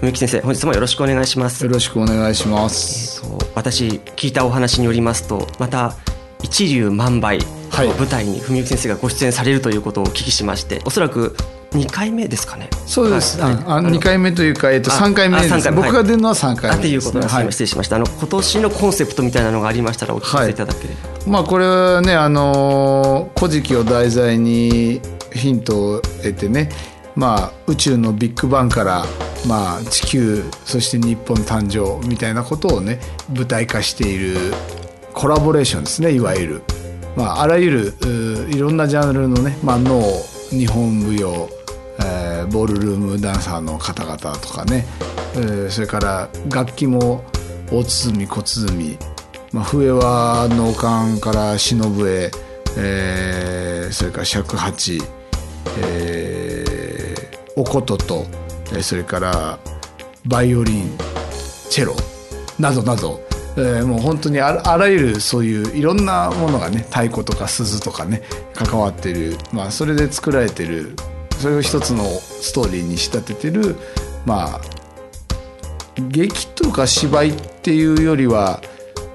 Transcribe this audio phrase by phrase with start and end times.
[0.00, 1.64] 文幸先生本日もよろしくお願いします。
[1.64, 5.94] よろしくお願いします、えーと私聞いたお話によりますとまた
[6.42, 7.44] 一粒万倍の
[7.94, 11.34] 舞台に文幸先生がご出演されるということをお聞きしましておそらく
[11.70, 12.68] 2回目ですかね。
[12.86, 13.54] そうです、はい。
[13.54, 15.54] ああ2回目というか、えっと、あ3回目です。
[15.54, 15.82] あ三回目。
[15.82, 17.52] 僕が出るのは3回あ目です、ということです、はい。
[17.52, 17.96] 失礼しました。
[17.96, 25.00] あの今年のコンセプトみたいなのがありましたらお聞かせいただければ、まあこれはねあのー古事記を題材に
[25.32, 26.70] ヒントを得てね
[27.14, 29.04] まあ宇宙のビッグバンから
[29.46, 33.00] まあ地球そして日本誕生みたいなことをね
[33.34, 34.36] 舞台化している
[35.12, 36.62] コラボレーションですねいわゆる、
[37.16, 40.00] まあ、あらゆるいろんなジャンルのね、まあ、能
[40.50, 41.48] 日本舞踊、
[42.00, 44.86] えーボールルームダンサーの方々とかね、
[45.34, 47.24] えーそれから楽器も
[47.72, 48.98] 大鼓小鼓
[49.52, 52.30] まあ、笛は能管から忍笛、
[52.78, 55.00] えーそれから尺八、
[55.82, 58.26] えーお琴と、
[58.82, 59.58] それから
[60.26, 60.98] バイオリン
[61.70, 61.94] チェロ
[62.58, 63.20] などなど、
[63.56, 68.22] えーもう本当にあらゆるそういういろんなものがね太鼓とか鈴とかね
[68.54, 70.94] 関わってる、まあ、それで作られてる。
[71.38, 73.76] それを一つのストーリーに仕立ててる。
[74.24, 74.60] まあ
[76.08, 77.32] 劇とか芝居っ
[77.62, 78.60] ていうよりは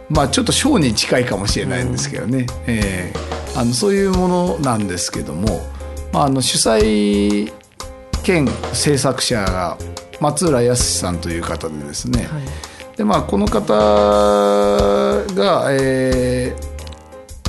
[0.09, 5.61] まあちょっとショーに近いかもしれないんですけどね、えーあのそういうものなんですけども、
[6.13, 7.51] まあ、あの主催
[8.23, 9.77] 兼制作者が
[10.19, 12.27] 松浦康さんという方でですね、
[12.95, 13.73] でまあこの方
[15.33, 16.71] が、えー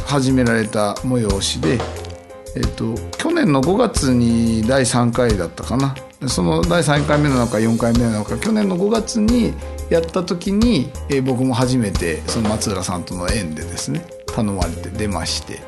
[0.04, 1.78] 始められた催しで、
[2.54, 5.94] えっと去年の5月に第3回だったかな。
[6.28, 9.54] その第3回目なのか4回目なのか去年の5月に
[9.88, 15.60] やった時に、えー僕も初めてその松浦さんとの縁でですね頼まれて出まして。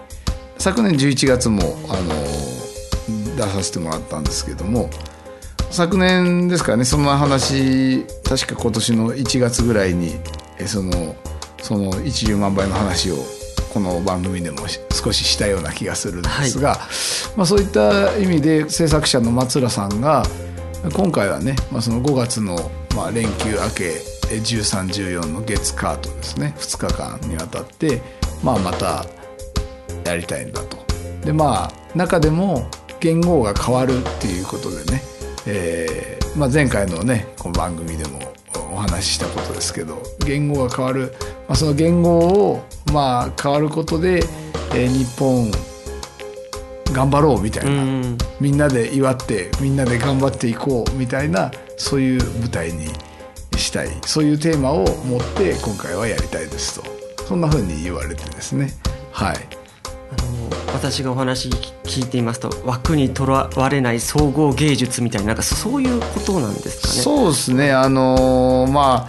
[0.58, 2.43] 昨年11月も、あのー
[3.34, 4.90] 出させてもらったんですけども
[5.70, 10.14] 昨年ですからねその話確か今年の1月ぐらいに
[10.58, 11.16] えーその
[11.62, 13.16] その一粒万倍の話を
[13.72, 16.76] この番組でもし少ししたような気がするんですが、
[17.36, 20.24] まあ、そういった意味で制作者の松浦さんが
[20.92, 28.02] 今回はね、まあ、その5月のまあ連休明けえ1314の月火とですね2日間にわたって、
[28.42, 29.06] まあ、また
[30.04, 30.76] やりたいんだと。
[31.24, 32.68] でまあ中でも
[33.04, 35.02] 言語が変わるっていうことでね、
[35.46, 38.18] えーまあ、前回のねこの番組でも
[38.72, 41.12] お話ししたことですけど言語が変わる、
[41.46, 42.64] まあ、その言語を
[42.94, 44.22] まあ変わることで、
[44.74, 45.50] えー日本
[46.94, 48.18] 頑張ろうみたいな、うん。
[48.40, 52.86] みんなで祝ってみんなで頑張っていこうみたいなそういう舞台に
[53.56, 57.24] したいそういうテーマを持って今回はやりたいですと。
[57.24, 58.70] そんな風に言われてですね。
[59.12, 59.63] はい
[60.72, 66.94] 私がお話聞いていますと枠にとらわれない総合芸術みたいななんかそういうことなんですかね。
[66.94, 69.08] そうですねあのーま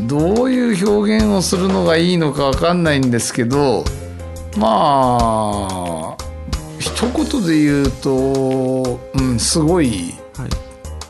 [0.00, 3.84] どういう表現をするのがいいのか分かんないんですけど
[4.56, 6.16] まあ
[6.78, 10.14] 一言で言うと、うん、すごい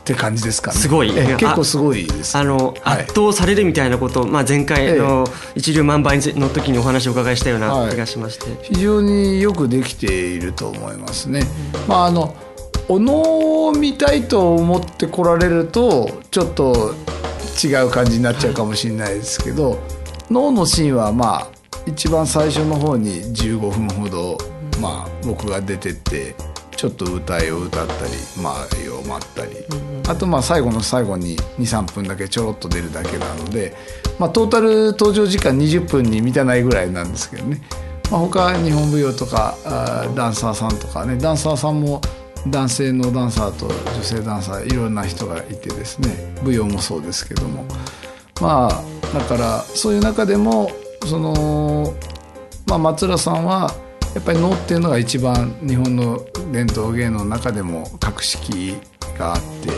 [0.01, 0.77] って感じですかね。
[0.77, 1.11] すごい。
[1.11, 2.37] 結構すごいです。
[2.37, 3.03] あの、はい。
[3.03, 5.25] 圧倒されるみたいなことを、まあ、前回の
[5.55, 7.91] 一粒万倍の時にお話をお伺いしたようなはい。
[7.91, 11.43] 気がしまして、非常によくできていると思いますね。
[11.87, 12.35] まああの
[12.87, 16.93] お能を見たいと思って来られるとちょっと
[17.63, 19.79] 違う感じになっちゃうかもしれないですけど
[20.29, 21.47] 能のシーンはまあ
[21.85, 24.37] 一番最初の方に15分ほど、
[24.81, 26.35] まあ、僕が出てって
[26.81, 28.11] ちょっと歌いを歌ったり
[28.41, 29.51] まあ読まったり、
[30.09, 33.75] あとまあ最後の最後に23分だけちょろっと出るだけなので、
[34.17, 37.61] まあ、トータル登場時間20分に満たないぐらいなんですけどね、
[38.09, 41.17] まあ、他日本舞踊とかあーダンサーさんとかね。
[41.17, 42.01] ダンサーさんも
[42.47, 46.33] 男性のダンサーと女性ダンサーいろんな人がいてですね。
[46.41, 47.63] 舞踊もそうですけども。
[48.41, 48.83] まあ
[49.15, 50.71] だからそういう中でも
[51.05, 51.93] その、
[52.65, 53.71] まあ、松浦さんは
[54.13, 58.75] やっぱり能っていうのが一番日本の伝統芸能の中でも格式
[59.17, 59.69] があって、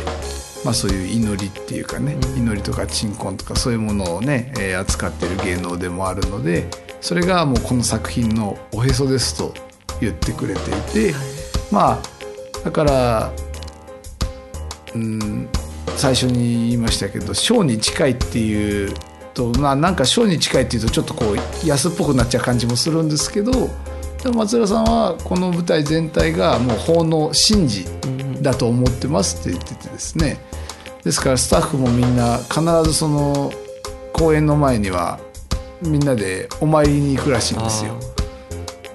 [0.66, 6.68] まあ、そういう祈りっていうかね、祈りとか鎮魂とかそういうものをね、えー扱ってる芸能でもあるので
[7.00, 9.54] それがもうこの作品のおへそですと
[10.02, 10.62] 言ってくれて
[11.02, 11.14] いて、
[11.72, 12.02] まあ
[12.64, 13.34] だから
[14.96, 15.50] うん
[15.96, 18.94] 最初に言いましたけど小に近いっていう
[19.34, 23.70] とまあなんか小に近いっていうとちょっとこう安っぽくなっちゃう感じもするんですけど
[24.24, 27.86] でも松浦さんはこの舞台全体がもう法の神事
[28.42, 30.38] だと思ってますって言っててですね。
[31.04, 33.52] ですからスタッフもみんな必ずその
[34.14, 35.20] 公演の前には
[35.82, 38.00] みんなでお参りに行くらしいんですよ。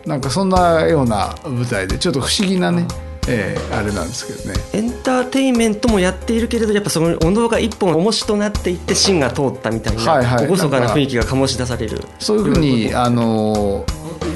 [0.06, 2.86] なんかそんなような舞台でちょっと不思議なね、
[3.28, 4.58] えーあれなんですけどね。
[4.72, 10.46] エンターテインメントもやっているけれどやっぱそのお能が一本重しとなっていって芯が通ったみたいな、はいはい。
[10.46, 12.02] 厳かな雰囲気が醸し出される。
[12.18, 13.84] そういうふうにあの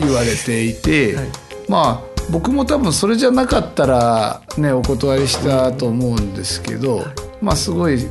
[0.03, 1.27] 言われていて、はい。
[1.69, 7.05] まあ僕も多分それじゃなかったらねお断りしたと思うんですけど、
[7.41, 8.07] まあすごい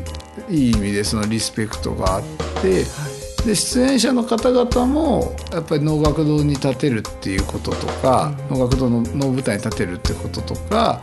[0.50, 2.24] いい意味でそのリスペクトがあっ
[2.62, 2.84] て、
[3.46, 11.02] で出演者の方々もやっぱり能楽堂に立てるっていうこととか、能楽堂の能舞台に立てるってこととか。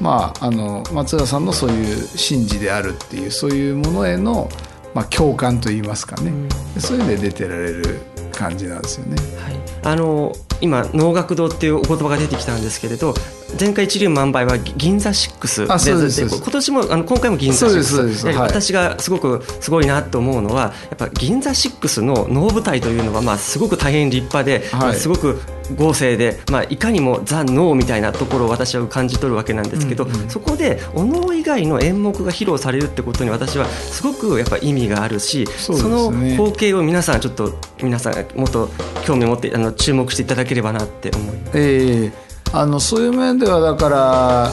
[0.00, 4.48] まあ、あの松浦さんのそういう神事であるっていうそういうものへの、
[4.94, 6.30] まあ、共感といいますかね、
[6.76, 7.98] でそういうので出てられる
[8.38, 9.16] 感じなんですよね。
[9.42, 13.14] はい、あの今能楽堂っていうお言葉が出てきたんですけれど
[13.58, 18.26] 前回一流万倍は銀座6あそうで今年もあの今回も銀座そうですそうです。
[18.26, 18.62] 6やはりはい。
[18.62, 24.80] 私がすごくすごいなと思うのはやっぱ銀座6の能舞台というのはまあすごく大変立派で、はい。
[24.80, 25.40] まあすごく
[25.76, 35.82] 豪勢で、まあ、いかにもザ・ノーみたいなところを私は感じ取るわけなんですけど、そこでお能以外の演目が披露されるってことに私はすごくやっぱ意味があるしそね。
[35.82, 36.10] の
[36.46, 38.70] 光景を皆さんちょっと皆さんもっと
[39.04, 41.58] 興味を持ってあの注目していただければなって思います。
[41.58, 44.52] ええあのそういう面ではだから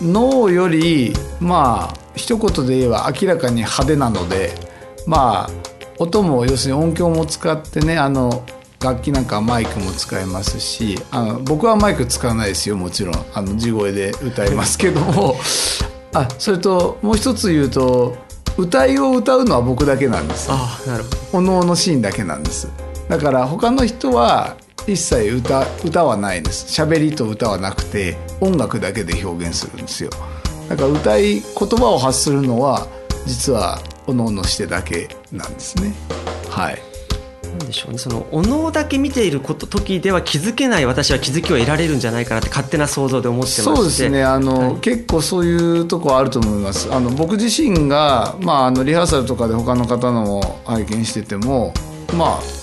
[0.00, 4.54] 脳よりまあ一言で言えば明らかに派手なので
[5.06, 5.50] まあ
[5.98, 8.44] 音も要するに音響も使ってねあの
[8.80, 13.14] 楽器なんかはマイクも使えますしあの僕はマイク使わないですよもちろん。
[13.34, 15.34] あの地声で歌いますけども。
[16.14, 18.16] あそれともう一つ言うと
[18.56, 20.48] 歌いを歌うのは僕だけなんです。
[20.50, 21.16] ああなるほど。
[21.38, 22.68] おのおのシーンだけなんです。
[23.08, 24.56] だから他の人は
[24.92, 26.80] 一切歌歌はないです。
[26.80, 30.10] 喋りと歌はなくて音楽だけで表現するんですよ。
[30.68, 32.86] だから歌い言葉を発するのは
[33.26, 35.92] 実はおのおのしてだけなんですね。
[36.48, 36.78] はい。
[37.42, 37.98] なんでしょうね。
[37.98, 43.62] そのお能だけ見ていること時では気づけない私は気づきを得られるんじゃないかなって勝手な想像で思ってまして。
[43.62, 44.24] そうですね。
[44.24, 44.80] あの、はい。
[44.80, 46.92] 結構そういうとこあると思います。
[46.92, 51.72] あの僕自身が、まあ、あのリハーサルとかで他の方のも拝見してても
[52.16, 52.57] まあ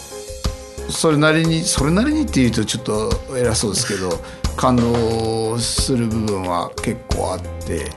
[0.89, 4.19] それなりにそれなりにっていうとちょっと偉そうですけど
[4.55, 7.91] 感動する部分は結構あって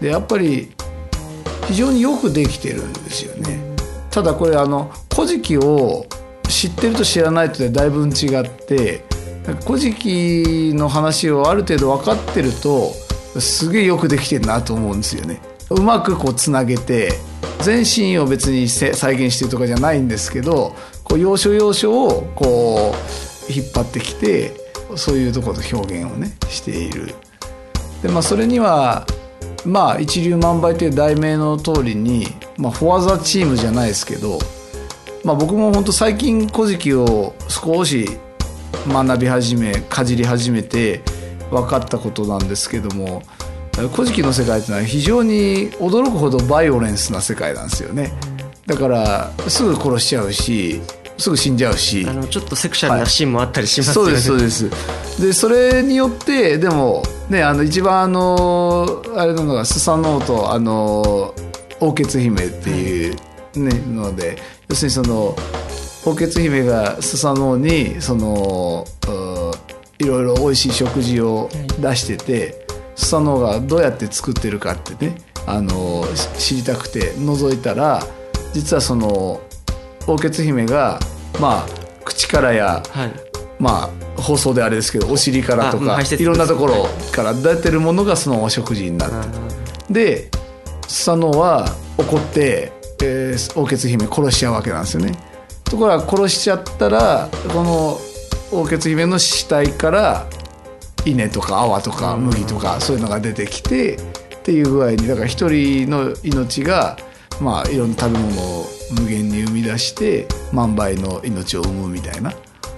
[0.00, 0.72] でやっぱり
[1.66, 3.60] 非常によくできてるんですよね。
[4.10, 6.06] ただこれあの「古事記」を
[6.48, 9.04] 知ってると知らないとでだいぶ違って
[9.66, 12.92] 古事記の話をある程度分かってると
[13.38, 15.40] すげえよくできてるなと思うんですよね。
[15.70, 17.12] うまくこうつなげて
[17.60, 20.74] 全シーンを別に再現してるとかじゃないんですけど
[21.10, 22.94] こう要所要所をこ
[23.48, 24.52] う引っ張ってきて
[24.94, 27.14] そういうところと表現をねしている。
[28.00, 29.06] でまあそれには
[29.66, 34.38] まあ一粒万倍という題名の通りに、まあ、フォアザチームじゃないですけど、
[35.24, 38.08] まあ、僕も本当最近「古事記」を少し
[38.86, 41.02] 学び始めかじり始めて
[41.50, 43.22] 分かったことなんですけども
[43.92, 48.12] 「古事記」の世界っていうのは非常に驚くほどバイオレンスな世界なんですよね。
[48.66, 50.80] だからすぐ殺しちゃうし
[51.20, 52.06] すぐ死んじゃうし。
[52.08, 55.20] あのちょっとセクシャルなシーンもあったりしますよね、そうですそうです。
[55.20, 61.34] でそれによってでもねあの一番あのあれなのがスサノオとあの
[61.80, 63.16] 王血姫っていう
[63.56, 65.34] ね、ので要するにその
[66.04, 71.50] 王血姫がスサノオにそのういろいろ美味しい食事を
[71.80, 78.02] 出してて、スサノオがどうやって作ってるかってねあのし知りたくて覗いたら
[78.52, 79.40] 実はその
[80.06, 80.98] 王血姫が
[81.40, 81.66] まあ
[82.04, 83.12] 口からやはい。
[83.58, 89.10] まあ放送であれですけどお尻からとかいろんなところから出てるものがそのお食事になっ
[89.88, 90.30] てで
[90.88, 91.66] スサノオは
[91.98, 95.12] 怒って、えー王血姫殺しちゃうわけなんですよね。
[95.64, 97.98] ところが殺しちゃったらこの
[98.52, 100.26] 王血姫の死体から
[101.04, 103.98] 稲とか泡とか麦とかそういうのが出てきてっ
[104.42, 106.96] ていう具合にだから一人の命が
[107.40, 108.66] まあいろんな食べ物を
[109.00, 112.32] 無限に生み出して万倍の命を生むみたいな、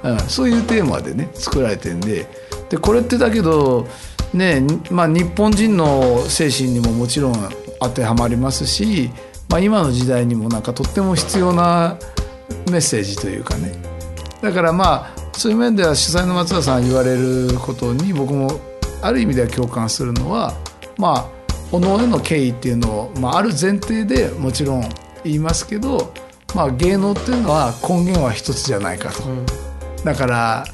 [0.04, 2.26] うん、そういうテーマでね作られてんで。
[2.70, 3.86] でこれってだけど
[4.34, 7.34] ねまあ、日本人の精神にももちろん
[7.80, 9.10] 当てはまりますし、
[9.50, 11.98] まあ、今の時代にもなんかとっても必要な
[12.70, 13.74] メッセージというかね。
[14.40, 18.58] だからまあそういう面では主催の松田さん言われることに僕も
[19.02, 20.54] ある意味では共感するのは
[20.96, 21.41] まあ
[21.72, 24.88] おのへの敬意っていうのを、まあ、ある前提でもちろん
[25.24, 26.12] 言いますけど、
[26.54, 29.24] まあ、芸能っていうのは根源は一つじゃないかと。
[29.24, 29.46] うん、
[30.04, 30.64] だから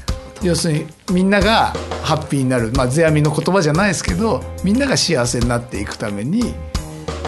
[0.41, 6.53] 要するにみんながハッピーになる、まあ、世阿弥の言葉じゃないですけどみんなが幸せになっていくために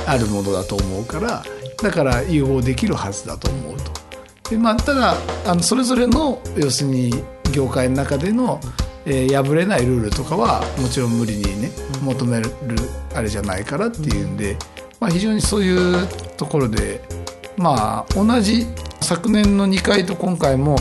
[0.06, 1.44] あるものだと思うから
[1.82, 3.92] だから融合できるはずだと思うと。
[4.50, 7.12] でまあ、ただあのそれぞれの要するに
[7.54, 8.60] 業界の中での、
[9.05, 11.72] えー、破れないルールとかはもちろん無理にね
[12.03, 12.51] 求める
[13.15, 14.58] あれじゃないからっていうんで、
[15.00, 17.01] まあ、非常にそういうところで
[17.58, 18.65] まあ同じ
[19.01, 20.75] 昨年の2回と今回も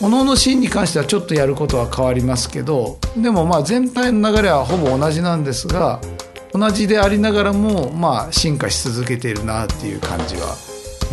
[0.00, 6.00] おののシーンに関してはちょっとやることは変わりますけどでもまあ全体の流れはほぼ同じなんですが
[6.52, 10.56] 同じでありながらもまあ進化し続けているなっていう感じは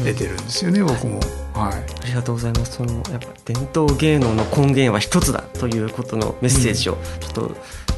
[0.04, 1.20] 出てるんですよね、うん、僕も。
[1.56, 2.74] はい、ありがとうございます。
[2.74, 7.56] そのやっぱ伝統芸能の根源は一つだということのメッセージをちょっと、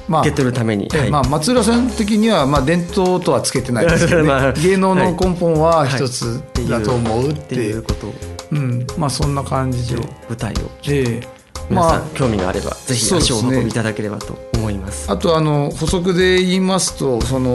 [0.07, 4.27] まあ、受け取るために、はい、まあ、松浦さん的には、まあ、伝統とはつけてないですけど、ね。
[4.27, 7.81] ま あ、芸能の根本は一つだと思うっていう。
[7.81, 8.13] こと。
[8.51, 8.85] うん。
[8.97, 10.01] まあそんな感じで。
[10.29, 11.37] 舞台を、えー
[11.69, 17.53] 皆さん、まあ、興味があればぜひ足をお運びいただければと思います、ね、あとあの補足で言いますとその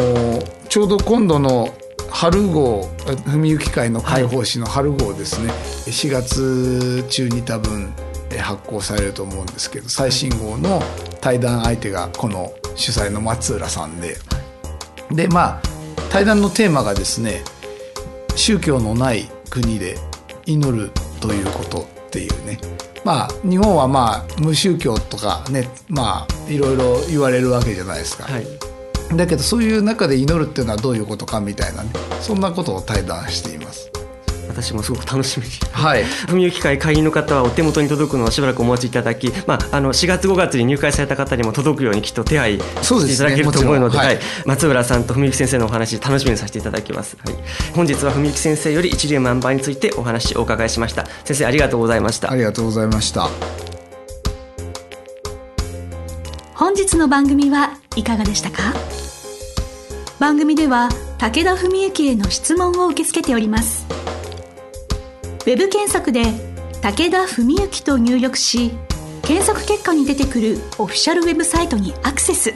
[0.69, 1.75] ちょうど今度の
[2.13, 2.89] 春号
[3.27, 5.57] 文行会の解放誌の春号ですね、はい、
[5.91, 7.93] 4月中に多分
[8.39, 10.81] 発行されると思うんですけど最新号の
[11.21, 14.17] 対談相手がこの主催の松浦さんで。
[15.11, 15.63] でまあ
[16.11, 17.43] 対談のテーマがですね
[18.35, 19.97] 宗教のない国で
[20.47, 20.91] 祈る
[21.21, 22.59] ということっていうね。
[23.05, 28.47] まあ日本はまあ無宗教とかねまあいろいろ言われるわけじゃないですか、はい、
[29.15, 31.91] だけどそういう中で祈るっていうのはどういうことかみたいなね。
[32.21, 33.93] そんなことを対談しています。
[34.53, 47.37] 私もすごく楽しみに、はい、 文行会会員の方はお手元に届くのをしばらくお待ちいただき、まあ、あの4月5月に入会された方にも届くようにきっと手配していただけると思うので、ねはい、松浦さんと文行先生のお話楽しみにさせていただきます、はい、
[47.75, 51.07] 本日は文行先生より一粒万倍についてお話お伺いしました。
[51.25, 52.31] 先生ありがとうございました。
[52.31, 53.31] ありがとうございました
[56.97, 58.75] の番組はいかがでしたか？
[60.19, 63.87] 番組では武田文幸への質問を受け付けております。
[65.41, 66.25] ウェブ検索で
[66.81, 68.71] 武田文幸と入力し
[69.23, 72.55] 検索結果に出てくるオフィシャルウェブサイトにアクセス。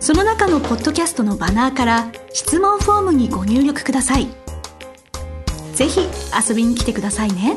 [0.00, 4.28] その中のポッドキャストのバナーから質問フォームにご入力ください。
[5.74, 6.00] ぜひ
[6.48, 7.56] 遊びに来てくださいね。